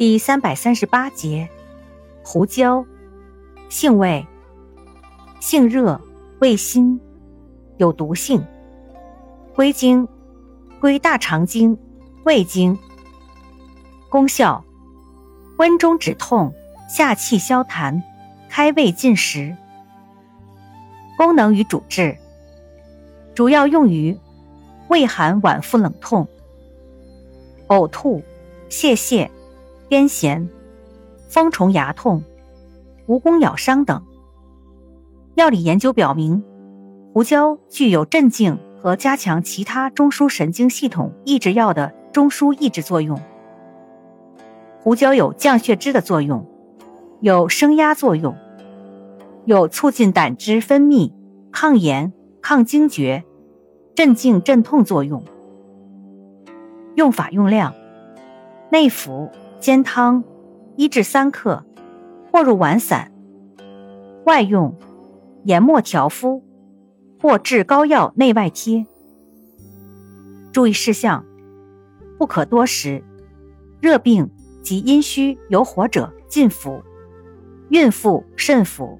[0.00, 1.50] 第三百三十八节，
[2.24, 2.86] 胡椒，
[3.68, 4.26] 性味，
[5.40, 6.00] 性热，
[6.38, 6.98] 味辛，
[7.76, 8.42] 有毒性。
[9.54, 10.08] 归经，
[10.80, 11.76] 归大肠经、
[12.24, 12.78] 胃经。
[14.08, 14.64] 功效，
[15.58, 16.50] 温中止痛，
[16.88, 18.02] 下气消痰，
[18.48, 19.54] 开胃进食。
[21.18, 22.16] 功能与主治，
[23.34, 24.16] 主要用于
[24.88, 26.26] 胃寒脘腹冷痛、
[27.68, 28.22] 呕吐、
[28.70, 29.28] 泄泻。
[29.90, 30.46] 癫痫、
[31.28, 32.22] 风虫牙痛、
[33.08, 34.00] 蜈蚣咬伤等。
[35.34, 36.44] 药理研究表明，
[37.12, 43.20] 胡椒具有镇静和加强其他中枢神经系统抑制药的中枢抑制作用。
[44.78, 46.46] 胡椒有降血脂的作用，
[47.20, 48.36] 有升压作用，
[49.44, 51.12] 有促进胆汁分泌、
[51.50, 53.24] 抗炎、抗惊厥、
[53.96, 55.24] 镇静镇痛作用。
[56.94, 57.74] 用法用量：
[58.70, 59.28] 内服。
[59.60, 60.24] 煎汤，
[60.76, 61.62] 一至三克，
[62.32, 63.12] 或入丸散。
[64.24, 64.74] 外用，
[65.44, 66.42] 研末调敷，
[67.20, 68.86] 或制膏药内外贴。
[70.50, 71.26] 注意事项：
[72.18, 73.04] 不可多食。
[73.82, 74.30] 热病
[74.62, 76.82] 及阴虚有火者禁服，
[77.68, 78.98] 孕妇慎服。